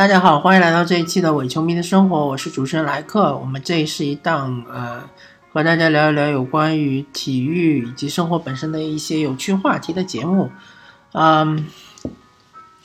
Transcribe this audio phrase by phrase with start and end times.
[0.00, 3.36] 大家好，欢迎来到这一期的伪球迷的生活，我是主持人莱克。
[3.36, 5.02] 我们这是一档呃，
[5.52, 10.50] 和大家聊一聊有关于体育以及生活本身的一些有趣话题的节目。
[11.12, 11.66] 嗯，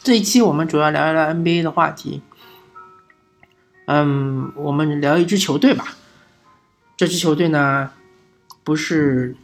[0.03, 2.21] 这一期我们主要聊一聊 NBA 的话题。
[3.85, 5.95] 嗯，我们聊一支球队吧。
[6.97, 7.91] 这支球队呢，
[8.65, 9.37] 不是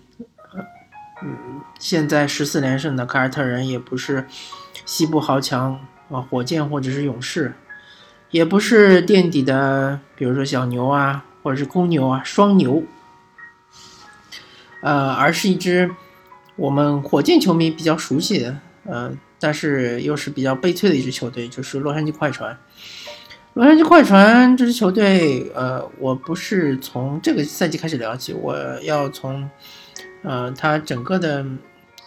[1.24, 4.28] 嗯现在十四连胜的凯尔特人，也不是
[4.86, 5.80] 西部豪强。
[6.12, 7.54] 啊，火箭或者是勇士，
[8.32, 12.84] 也不是垫底的，比如说小牛啊，或者是公牛啊，双牛，
[14.82, 15.92] 呃，而是一支
[16.56, 22.58] 我们火箭球迷比较熟悉的，呃，但是又是比较悲催的一支球队，就是洛杉矶快船。
[23.54, 29.50] 洛杉矶快船这支球队，呃，我不是从这个赛季开始聊起，我要从，
[30.24, 31.46] 呃，它整个的。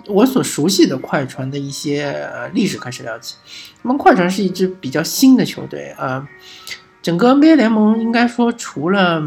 [0.07, 3.37] 我所熟悉的快船的一些呃历史开始聊起。
[3.83, 6.29] 那么快船是一支比较新的球队啊，
[7.01, 9.23] 整个 NBA 联盟应该说除了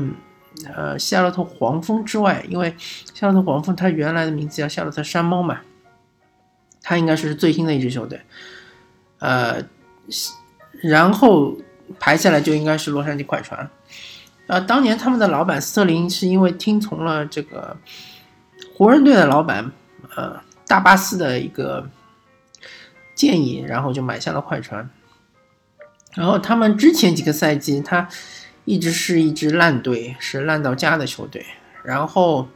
[0.73, 2.75] 呃夏洛特黄蜂之外，因为
[3.13, 5.61] 夏洛特黄蜂它原来的名字叫夏洛特山猫嘛，
[6.83, 8.21] 它应该是最新的一支球队。
[9.19, 9.63] 呃，
[10.83, 11.57] 然后
[11.99, 13.67] 排下来就应该是洛杉矶快船。
[14.45, 17.75] 呃，当年他们的老板斯特林是因为听从了这个
[18.75, 19.71] 湖人队的老板
[20.15, 20.39] 呃。
[20.67, 21.89] 大巴斯的一个
[23.15, 24.89] 建议，然后就买下了快船。
[26.13, 28.07] 然后他们之前几个赛季，他
[28.65, 31.45] 一直是一支烂队，是烂到家的球队。
[31.83, 32.49] 然后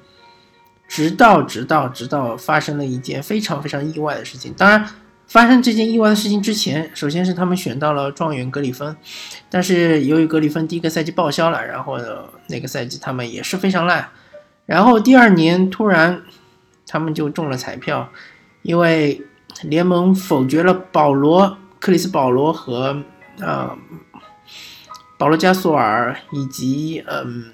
[0.89, 4.53] 直到直到直到发生了一件非常非常意外的事情。
[4.57, 4.85] 当然，
[5.25, 8.97] 发生这件意外的事情之前，首先是他们选到了状元格里芬，
[9.49, 11.97] 但是由于格里芬第一个赛季报销了，然后
[12.47, 14.09] 那个赛季他们也是非常烂。
[14.65, 16.21] 然后第二年突然。
[16.91, 18.11] 他们就中了彩票，
[18.63, 19.25] 因为
[19.63, 23.01] 联盟否决了保罗、克里斯·保罗和
[23.39, 23.77] 呃
[25.17, 27.53] 保罗·加索尔以及嗯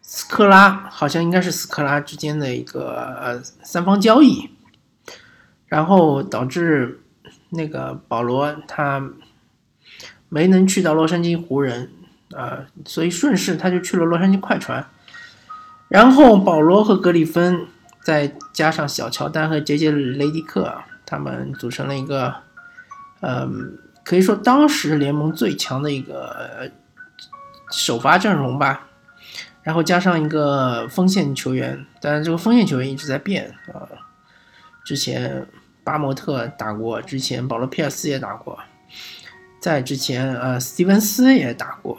[0.00, 4.48] 斯科拉，好像应该是斯科拉之间的一个呃三方交易，
[5.66, 7.00] 然后导致
[7.50, 9.10] 那个保罗他
[10.28, 11.90] 没能去到洛杉矶湖人
[12.32, 14.88] 啊，所以顺势他就去了洛杉矶快船。
[15.88, 17.66] 然后保罗和格里芬，
[18.02, 22.34] 再加上小乔丹和杰杰雷迪克，他们组成了一个，
[23.20, 26.70] 嗯，可以说当时联盟最强的一个
[27.70, 28.88] 首发阵容吧。
[29.62, 33.82] 然后加上一个锋线球员，当然这个锋线球员一直在变啊。
[34.84, 35.44] 之前
[35.82, 38.58] 巴莫特打过，之前保罗皮尔斯也打过，
[39.60, 41.98] 在之前呃斯蒂文斯也打过。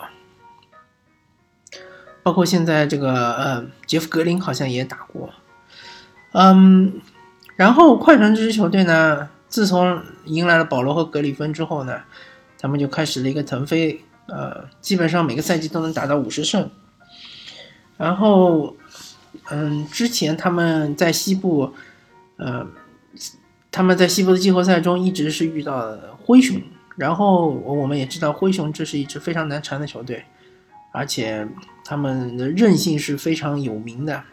[2.27, 5.29] 包括现在这个呃，杰夫格林好像也打过，
[6.33, 6.99] 嗯，
[7.55, 12.01] 然后快船这支球队呢，自从迎来了保罗和格里芬之后呢，
[12.59, 16.69] 他们就开始了一个腾飞，呃，基本上每个赛季都能打到五十胜。
[17.95, 18.75] 然后，
[19.49, 21.71] 嗯，之前他们在西部，
[22.35, 22.67] 呃，
[23.71, 26.61] 他们在西部的季后赛中一直是遇到灰熊，
[26.97, 30.25] 然后我们也知道灰熊这是一支非常难缠的球队。
[30.97, 31.47] 而且
[31.85, 34.23] 他们的韧性是非常有名的，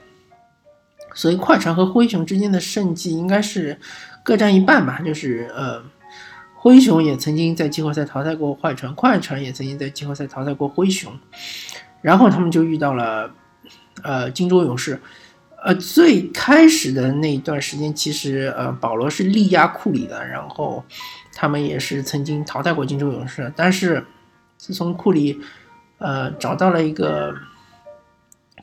[1.14, 3.78] 所以快船和灰熊之间的胜绩应该是
[4.24, 5.00] 各占一半吧。
[5.04, 5.84] 就是呃，
[6.54, 11.12] 灰熊也曾经在季后赛淘汰过快船，快船也曾经在季后赛淘汰过灰熊，
[12.00, 13.30] 然后他们就遇到了
[14.02, 14.98] 呃金州勇士。
[15.62, 20.82] 呃，最开始的那一段时间，其实呃保罗是力压库里的，然后
[21.32, 24.04] 他们也是曾经淘汰过金州勇士，但是
[24.56, 25.40] 自从库里。
[25.98, 27.34] 呃，找到了一个，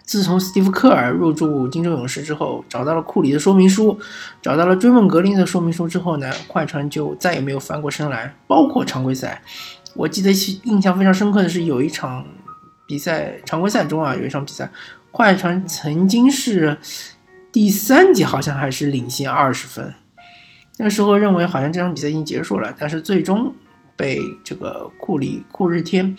[0.04, 3.98] 自从斯蒂夫·科尔入驻金州勇士之后，找到了库里的说明书，
[4.42, 8.36] 找到了追梦格林的说明书之后呢，快船就再也没有翻过身来。
[8.46, 9.42] 包括常规赛，
[9.96, 10.32] 我记得
[10.64, 12.26] 印象非常深刻的是有一场
[12.86, 14.70] 比赛，常规赛中啊，有一场比赛，
[15.12, 16.78] 快船曾经是
[17.52, 19.94] 第三节好像还是领先二十分，
[20.78, 23.56] 那时候认为好像这场比赛已经结束了，但是最终
[23.96, 26.16] 被这个库里库日天。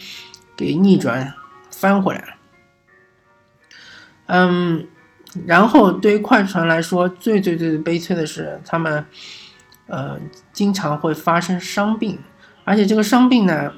[0.57, 1.35] 给逆转
[1.71, 2.27] 翻回来了，
[4.27, 4.87] 嗯，
[5.47, 9.05] 然后对于快船来说，最最最悲催的是，他们
[9.87, 10.19] 呃
[10.53, 12.19] 经常会发生伤病，
[12.65, 13.73] 而且这个伤病呢，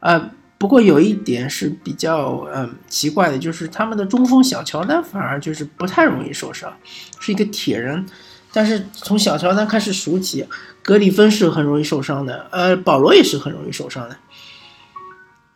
[0.00, 6.76] 呃，不过有一点是比较嗯奇怪的，就是他们的中锋小乔丹反而就是不太容易受伤，
[7.20, 8.04] 是一个铁人，
[8.52, 10.46] 但是从小乔丹开始数起，
[10.82, 14.16] 格里芬是很容易受伤的，呃，保罗也是很容易受伤的。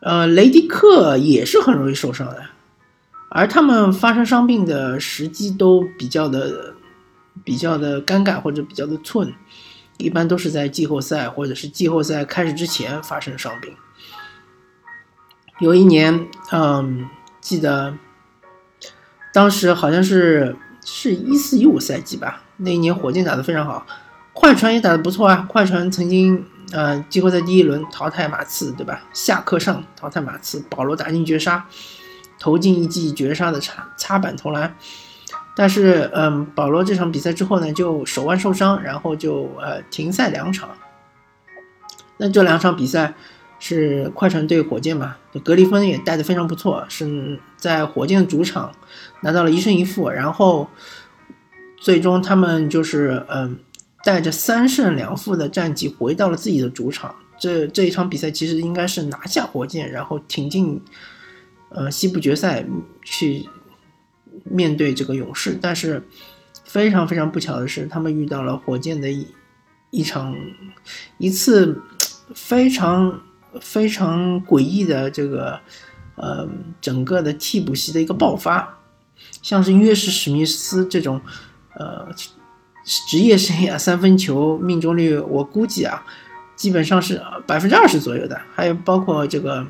[0.01, 2.45] 呃，雷迪克也是很容易受伤的，
[3.29, 6.73] 而他们发生伤病的时机都比较的、
[7.43, 9.33] 比较的尴尬或者比较的寸，
[9.97, 13.75] 一般都是在季后赛或者是季后赛开始之前发生伤病。
[15.59, 17.09] 有一年，嗯，
[17.41, 17.93] 记得
[19.33, 20.55] 当时好像是
[20.85, 23.85] 是一四一五赛季吧，那一年火箭打得非常好，
[24.39, 25.45] 快船也打得不错啊。
[25.49, 29.03] 快船曾经，呃，季后赛第一轮淘汰马刺，对吧？
[29.11, 31.65] 下课上淘汰马刺，保罗打进绝杀，
[32.39, 34.73] 投进一记绝杀的插插板投篮。
[35.57, 40.69] 但是，嗯，保罗这场比赛之后呢，就手腕受伤，然后就呃停赛两场。
[42.15, 43.13] 那这两场比赛
[43.59, 45.17] 是快船对火箭嘛？
[45.43, 48.71] 格里芬也带的非常不错，是在火箭主场
[49.19, 50.69] 拿到了一胜一负，然后
[51.77, 53.59] 最终他们就是嗯
[54.03, 57.15] 带着三胜两负的战绩回到了自己的主场。
[57.37, 60.81] 这这一场比赛其实应该是拿下火箭，然后挺进
[61.69, 62.65] 呃西部决赛
[63.03, 63.47] 去。
[64.45, 66.01] 面对这个勇士，但是
[66.63, 69.27] 非常非常不巧的是，他们遇到了火箭的一
[69.91, 70.33] 一场
[71.17, 71.79] 一次
[72.33, 73.21] 非常
[73.59, 75.59] 非常诡异的这个
[76.15, 76.47] 呃
[76.79, 78.77] 整个的替补席的一个爆发，
[79.41, 81.19] 像是约什史密斯这种
[81.75, 82.07] 呃
[83.07, 86.03] 职业生涯三分球命中率，我估计啊
[86.55, 89.65] 基本上是百分之二十左右的，还有包括这个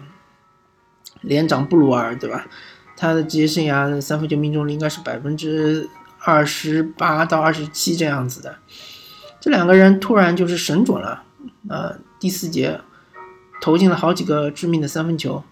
[1.22, 2.48] 连长布鲁尔，对吧？
[2.96, 5.90] 他的职业生涯三分球命中率应该是百分之
[6.20, 8.58] 二十八到二十七这样子的，
[9.40, 11.24] 这两个人突然就是神准了，
[11.70, 12.80] 呃，第四节
[13.62, 15.44] 投进了好几个致命的三分球，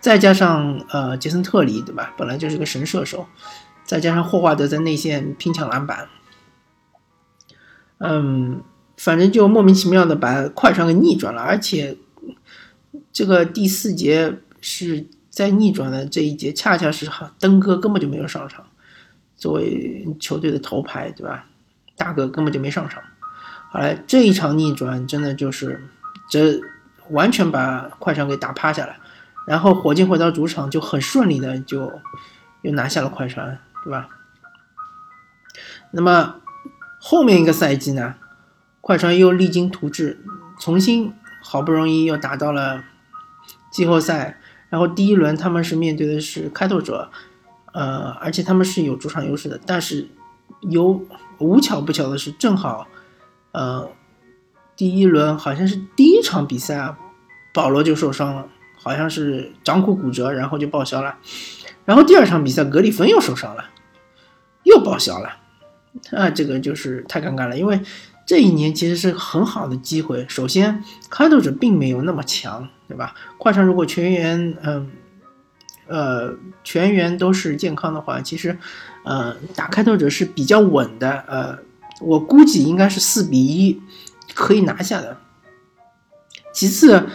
[0.00, 3.26] 再加上呃杰森特里对吧，本来就是个神射手，
[3.84, 6.08] 再加上霍华德在内线拼抢篮板，
[7.98, 8.62] 嗯，
[8.96, 11.96] 反正就莫名其妙的把快船给逆转了，而且
[13.12, 15.06] 这个第四节是。
[15.30, 18.66] 在逆转的这一节，恰恰是哈登哥根本就没有上场，
[19.36, 21.44] 作为球队的头牌，对吧？
[21.96, 23.00] 大哥根本就没上场。
[23.70, 25.88] 后来这一场逆转，真的就是
[26.28, 26.60] 这
[27.10, 28.96] 完全把快船给打趴下了。
[29.46, 32.00] 然后火箭回到主场，就很顺利的就
[32.62, 34.08] 又拿下了快船，对吧？
[35.92, 36.34] 那么
[37.00, 38.16] 后面一个赛季呢，
[38.80, 40.20] 快船又励精图治，
[40.58, 41.12] 重新
[41.42, 42.84] 好不容易又打到了
[43.70, 44.40] 季后赛。
[44.70, 47.10] 然后第一轮他们是面对的是开拓者，
[47.72, 49.58] 呃，而且他们是有主场优势的。
[49.64, 50.08] 但是
[50.60, 51.02] 有
[51.38, 52.86] 无巧不巧的是，正好，
[53.52, 53.90] 呃，
[54.76, 56.98] 第一轮好像是第一场比赛啊，
[57.54, 58.46] 保罗就受伤了，
[58.76, 61.16] 好像是掌骨骨折，然后就报销了。
[61.86, 63.70] 然后第二场比赛格里芬又受伤了，
[64.64, 65.30] 又报销了。
[66.10, 67.80] 啊，这个就是太尴尬了，因为
[68.26, 70.26] 这一年其实是很好的机会。
[70.28, 72.68] 首先，开拓者并没有那么强。
[72.88, 73.14] 对吧？
[73.36, 74.90] 快船如果全员，嗯，
[75.88, 76.34] 呃，
[76.64, 78.56] 全员都是健康的话，其实，
[79.04, 81.22] 呃，打开拓者是比较稳的。
[81.28, 81.58] 呃，
[82.00, 83.78] 我估计应该是四比一
[84.32, 85.18] 可以拿下的。
[86.50, 87.06] 其次，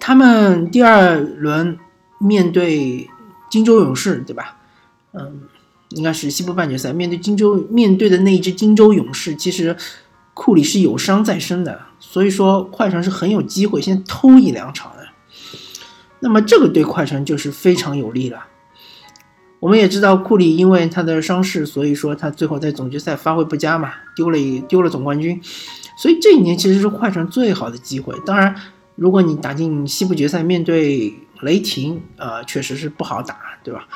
[0.00, 1.78] 他们第二轮
[2.18, 3.08] 面对
[3.48, 4.58] 金州勇士，对吧？
[5.12, 5.42] 嗯，
[5.90, 9.76] 应该是西部半决赛面对金州面对的那一支金州勇士，其实。
[10.40, 15.08] 库里是有伤在身的，所以说快船是很有机会先偷一两场的。
[16.20, 18.46] 那么这个对快船就是非常有利了。
[19.58, 25.42] 我们也知道库里因为他的伤势，所以说他最后在总决赛发挥不佳嘛，丢了丢了总冠军。
[26.00, 28.14] 所以这一年其实是快船最好的机会。
[28.24, 28.54] 当然，
[28.94, 33.88] 如果你打进西部决赛，面对雷霆，呃，确实是不好打，对吧？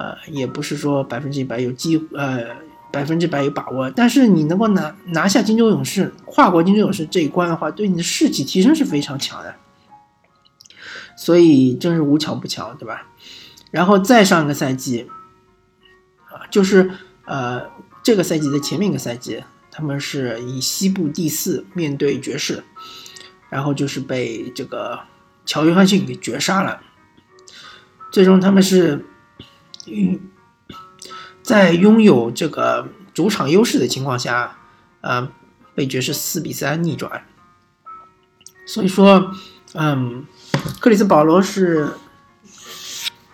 [0.00, 2.68] 呃，也不是说百分之一百有机，呃。
[2.92, 9.54] 百分之百有把握，但是你能够拿拿下金州勇士、跨过金州勇士这一关的话，对你的士气提升是非常强的。
[11.16, 13.06] 所以真是无巧不巧，对吧？
[13.70, 15.06] 然后再上一个赛季，
[16.32, 16.90] 啊，就是
[17.26, 17.62] 呃
[18.02, 22.64] 这个赛季的前面一个赛季，他们是以西部第四面对爵士，
[23.50, 24.98] 然后就是被这个
[25.46, 26.80] 乔约翰逊给绝杀了，
[28.10, 29.06] 最终他们是
[29.90, 30.20] 与。
[31.42, 34.58] 在拥有这个主场优势的情况下，
[35.00, 35.28] 呃，
[35.74, 37.24] 被爵士四比三逆转。
[38.66, 39.32] 所以说，
[39.74, 40.24] 嗯，
[40.78, 41.88] 克里斯保罗是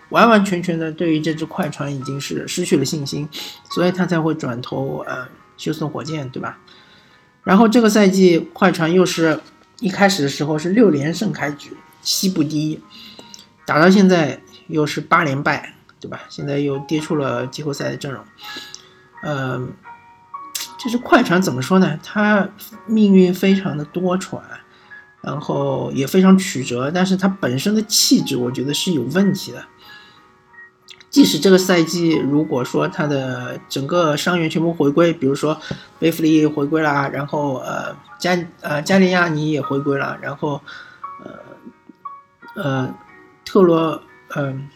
[0.09, 3.29] 完完全全的对于这支快船已经是失去了信心，
[3.69, 6.57] 所以他才会转投呃休斯顿火箭，对吧？
[7.43, 9.39] 然后这个赛季快船又是
[9.79, 12.81] 一开始的时候是六连胜开局，西部第一，
[13.65, 15.75] 打到现在又是八连败。
[15.99, 16.21] 对吧？
[16.29, 18.23] 现在又跌出了季后赛的阵容，
[19.23, 19.59] 呃，
[20.77, 21.99] 就是快船怎么说呢？
[22.03, 22.47] 他
[22.85, 24.39] 命运非常的多舛，
[25.21, 29.65] 然后也非常曲折，但是他本身的气质，我觉得是有问题的。
[31.09, 35.59] 即使这个赛季如果说他的整个伤员全部回归，比如说
[35.97, 40.61] 贝弗利回归了，然后呃加呃加利亚尼也回归了，然后
[41.23, 42.95] 呃呃
[43.43, 43.99] 特罗
[44.35, 44.69] 嗯，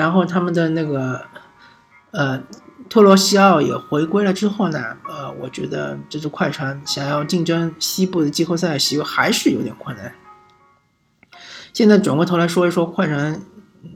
[0.00, 1.20] 然后他们的那个
[2.12, 2.42] 呃
[2.88, 10.14] 特罗西奥也回归了之后呢，呃，我觉得这支快船想要竞争西部的季后赛席位还是有点困难。
[11.72, 13.40] 现在转过头来说一说快船。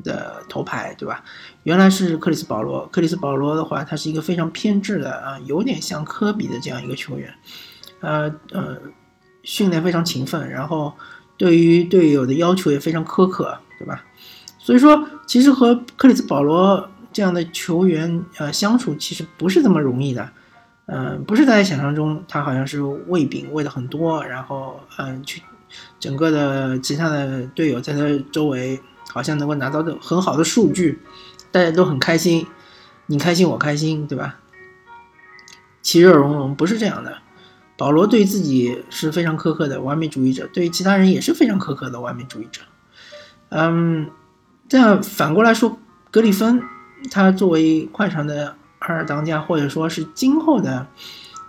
[0.02, 1.23] 的头牌对吧？
[1.64, 2.87] 原来是克里斯保罗。
[2.87, 7.34] 克里斯保罗的话，他是一个非常偏执的啊，有点像科比的这样一个球员。
[8.00, 8.78] 呃呃，
[9.42, 10.94] 训练非常勤奋，然后
[11.37, 14.02] 对于队友的要求也非常苛刻，对吧？
[14.64, 20.26] 所以说，其实和克里斯保罗这样的球员呃相处，其实不是这么容易的。
[20.87, 25.42] 嗯，不是大家想象中，他好像是喂饼喂的很多，然后嗯，去
[26.00, 28.00] 整个的其他的队友在他
[28.33, 28.80] 周围。
[29.12, 30.99] 好像能够拿到的很好的数据，
[31.52, 32.44] 大家都很开心，
[33.06, 34.40] 你开心我开心，对吧？
[35.83, 37.18] 其乐融融不是这样的。
[37.76, 42.62] 保罗对自己是非常苛刻的完美主义者，对其他人也是非常苛刻的完美主义者。
[43.50, 44.11] 嗯，
[44.68, 45.78] 这样反过来说，
[46.11, 46.62] 格里芬
[47.11, 50.87] 他作为快船的二当家，或者说是今后的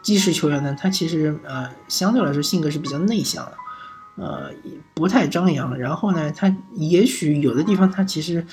[0.02, 3.54] 基石球员呢，他其实呃相对来说性格是比较内向的。
[4.18, 4.50] 呃，
[4.94, 5.78] 不太张扬。
[5.78, 8.48] 然后呢，他也许有的地方他其实，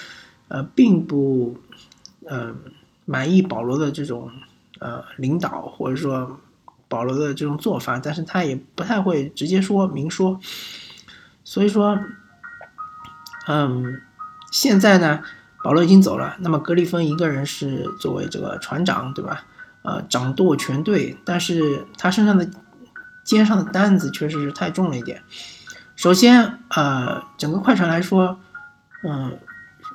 [0.49, 1.57] 呃，并不，
[2.26, 2.52] 呃，
[3.04, 4.28] 满意保罗的这种
[4.81, 6.40] 呃领导，或者说
[6.88, 10.40] 保罗的这种做法，但是他也不太会直接说明说。
[11.45, 11.97] 所以说，
[13.47, 14.02] 嗯，
[14.52, 15.21] 现在呢，
[15.64, 19.44] 保罗已经走了，那么格里芬一个人是作为这个船长，对吧？
[19.82, 22.49] 呃，掌舵全队，但是他身上的。
[23.25, 25.23] 肩上的担子确实是太重了一点。
[25.94, 28.40] 首先，呃，整个快船来说，
[29.04, 29.38] 嗯，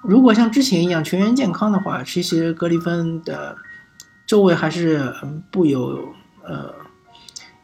[0.02, 3.58] 如果像之前一样全员健康的话，其实格里芬的
[4.26, 5.14] 周围还是
[5.52, 6.74] 不有呃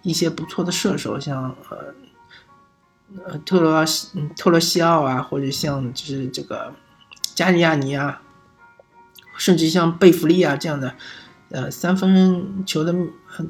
[0.02, 1.78] 一些不错的射手，像呃
[3.26, 6.74] 呃特罗西特罗西奥啊，或者像就是这个
[7.34, 8.22] 加利亚尼啊，
[9.38, 10.96] 甚至像贝弗利啊这样的。
[11.50, 12.96] 呃，三分球的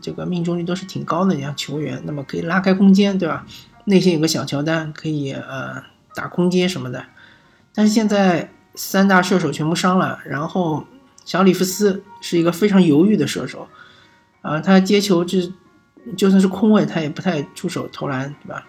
[0.01, 3.45] 这个命中率都是挺高的，样球员，那么可以拉开空间，对吧？
[3.85, 5.81] 内线有个小乔丹，可以呃
[6.13, 7.05] 打空接什么的。
[7.73, 10.85] 但是现在三大射手全部伤了，然后
[11.23, 13.69] 小里弗斯是一个非常犹豫的射手，
[14.41, 15.39] 啊，他接球就
[16.17, 18.65] 就算是空位，他也不太出手投篮，对吧？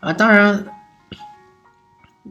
[0.00, 0.64] 啊，当然，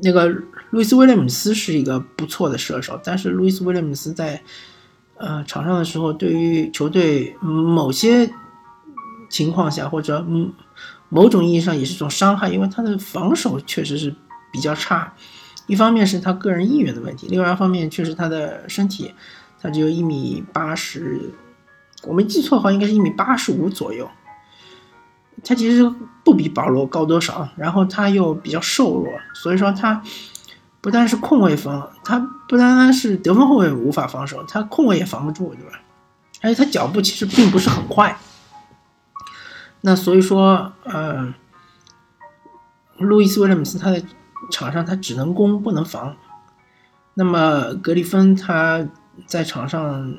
[0.01, 0.27] 那个
[0.72, 4.41] 路易斯威廉姆斯是一个不错的射手，但是路易斯威廉姆斯在。
[5.22, 8.32] 呃，场上的时候，对于球队某些
[9.29, 10.53] 情况下，或者嗯，
[11.10, 14.15] 某种意义上也是一种伤害，因为他的防守确实是
[14.50, 15.13] 比较差。
[15.68, 19.13] 一方面是他个人意愿的问题，另外一方面确实他的身体，
[19.62, 21.20] 他只有一米八十，
[22.03, 24.10] 我没记错的话，应该是一米八十五左右。
[25.43, 25.89] 他其实
[26.24, 30.01] 不比保罗高多少，然后他又比较瘦弱，所以说他。
[30.81, 32.17] 不单是控卫防，他
[32.48, 35.77] 不单单是得分后卫无法防守，他控卫也防不住，对吧？
[36.41, 38.17] 而且他脚步其实并不是很快。
[39.81, 41.34] 那所以说，呃，
[42.98, 44.01] 路易斯威廉姆斯他在
[44.53, 46.15] 场上他只能攻不能防。
[47.13, 48.88] 那么格里芬他
[49.27, 50.15] 在场上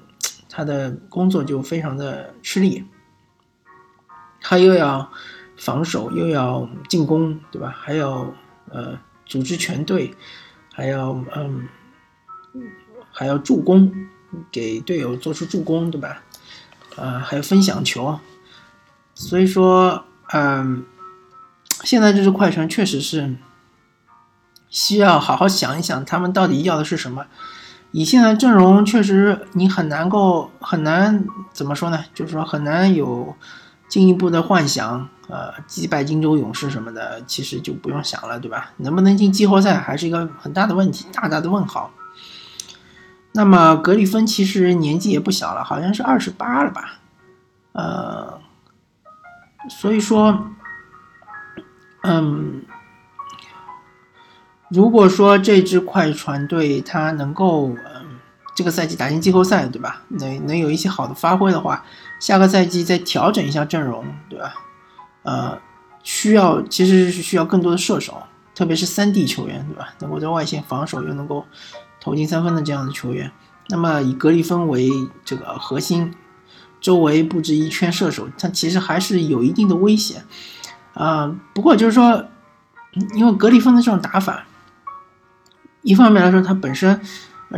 [0.50, 2.84] 他的工作就非常的吃力，
[4.40, 5.10] 他又要
[5.56, 7.74] 防守又要进攻，对吧？
[7.78, 8.32] 还要
[8.70, 10.14] 呃组织全队。
[10.72, 11.68] 还要嗯，
[13.12, 13.92] 还要助攻，
[14.50, 16.22] 给队友做出助攻，对吧？
[16.96, 18.18] 啊，还有分享球，
[19.12, 20.86] 所以说，嗯，
[21.82, 23.36] 现在这支快船确实是
[24.70, 27.26] 需要好好想一想，他们到底要的是什么。
[27.90, 32.02] 以现在阵容，确实你很难够很难怎么说呢？
[32.14, 33.36] 就是说很难有
[33.90, 35.06] 进一步的幻想。
[35.32, 38.72] 呃，击败金州勇士什么的，其实就不用想了，对吧？
[38.78, 41.92] 能不能进季后赛还是一个很大的问题，大大的问号。
[43.30, 46.98] 那么格里芬其实年纪也不小了，好像是二十八了吧？
[47.70, 48.40] 呃，
[49.68, 50.48] 所以说，
[52.02, 52.64] 嗯，
[54.68, 58.18] 如果说这支快船队他能够嗯
[58.56, 60.02] 这个赛季打进季后赛，对吧？
[60.08, 61.84] 能能有一些好的发挥的话，
[62.20, 64.54] 下个赛季再调整一下阵容，对吧？
[65.22, 65.58] 呃，
[66.04, 68.22] 需要其实是需要更多的射手，
[68.54, 69.92] 特别是三 D 球员，对吧？
[70.00, 71.44] 能够在外线防守又能够
[72.00, 73.32] 投进三分的这样的球员。
[73.68, 74.90] 那么以格里芬为
[75.24, 76.14] 这个核心，
[76.80, 80.24] 周围布置一圈射手，他其实还是有一定的危险。
[80.94, 82.26] 啊，不过就是说，
[83.14, 84.44] 因为格里芬的这种打法，
[85.82, 87.00] 一方面来说，他本身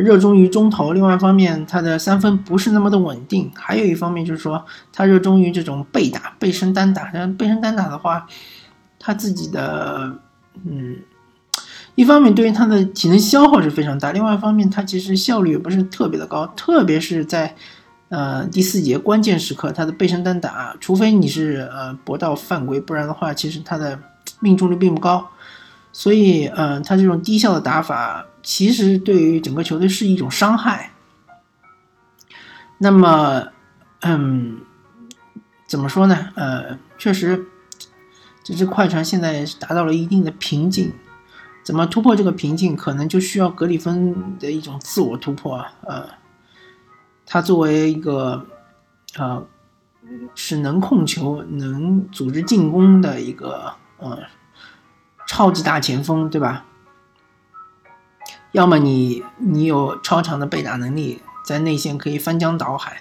[0.01, 7.11] 热衷于中投；另外一方面，他的三分不是那么的稳定；还有一方面就是说，他热衷于这种背打、背身单打。
[7.13, 8.27] 但背身单打的话，
[8.99, 10.19] 他自己的
[10.65, 10.97] 嗯，
[11.95, 17.55] 一方面对于他的体能消耗是非常大；另外一方面，他其实效率也不是特别的高，特别是在
[18.09, 23.99] 呃第四节关键时刻，他的背身单打，除非你是呃搏到犯规，不然的话，其实他的
[24.41, 25.29] 命中率并不高。
[25.93, 30.93] 所以，嗯，他这种低效的打法，其实对于整个球队是一种伤害。
[32.79, 33.49] 那么，
[34.01, 34.61] 嗯，
[35.67, 36.31] 怎么说呢？
[36.35, 37.45] 呃，确实，
[38.43, 40.93] 这支快船现在是达到了一定的瓶颈。
[41.63, 45.65] 怎么突破这个瓶颈，可能就需要格里芬的一种自我突破。
[45.83, 46.09] 呃，
[47.27, 48.47] 他作为一个，
[49.19, 49.47] 呃，
[50.35, 54.19] 是能控球、能组织进攻的一个，呃。
[55.33, 56.67] 超级大前锋，对吧？
[58.51, 62.99] 要么你你有超强的背打能力，在内线可以翻江倒海；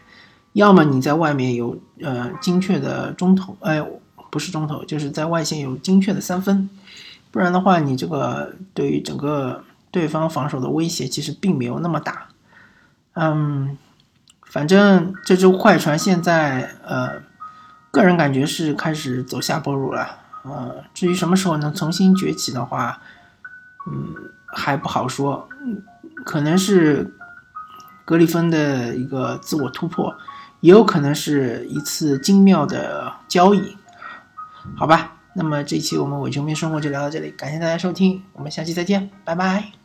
[0.54, 3.86] 要么你在外面有呃精确的中投，哎，
[4.30, 6.70] 不是中投，就是在外线有精确的三分。
[7.32, 12.30] 不然的话，你这个对于整个对方防守的威胁其实并没有那么大。
[13.16, 13.78] 嗯，
[14.44, 17.22] 反正这支快船现在呃，
[17.92, 20.21] 个人感觉是开始走下坡路了。
[20.44, 23.02] 呃，至于什么时候能重新崛起的话，
[23.88, 24.16] 嗯，
[24.48, 25.48] 还不好说。
[26.26, 27.14] 可能是
[28.06, 30.16] 格里芬的一个自我突破，
[30.60, 33.78] 也有可能是一次精妙的交易。
[34.76, 39.81] 好吧，那么这期我们伪球迷生活就聊到这里，感谢大家收听，我们下期再见，拜拜。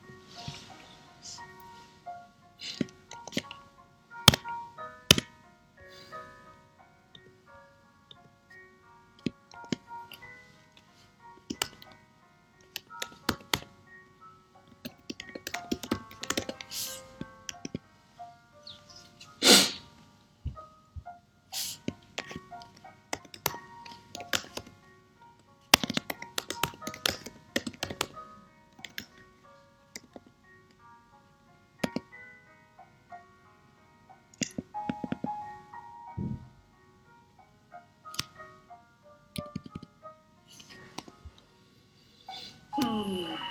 [42.97, 43.46] Mm.